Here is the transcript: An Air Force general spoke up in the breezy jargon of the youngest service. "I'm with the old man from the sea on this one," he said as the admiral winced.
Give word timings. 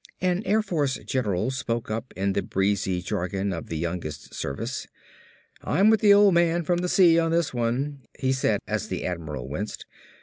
An 0.19 0.41
Air 0.47 0.63
Force 0.63 0.97
general 1.05 1.51
spoke 1.51 1.91
up 1.91 2.11
in 2.17 2.33
the 2.33 2.41
breezy 2.41 3.03
jargon 3.03 3.53
of 3.53 3.67
the 3.67 3.77
youngest 3.77 4.33
service. 4.33 4.87
"I'm 5.63 5.91
with 5.91 5.99
the 5.99 6.11
old 6.11 6.33
man 6.33 6.63
from 6.63 6.79
the 6.79 6.89
sea 6.89 7.19
on 7.19 7.29
this 7.29 7.53
one," 7.53 8.01
he 8.17 8.31
said 8.33 8.61
as 8.67 8.87
the 8.87 9.05
admiral 9.05 9.47
winced. 9.47 9.85